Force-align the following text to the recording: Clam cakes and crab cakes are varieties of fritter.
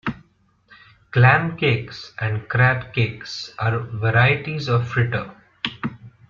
Clam 1.11 1.57
cakes 1.57 2.13
and 2.17 2.49
crab 2.49 2.91
cakes 2.91 3.53
are 3.59 3.77
varieties 3.81 4.67
of 4.67 4.87
fritter. 4.89 5.29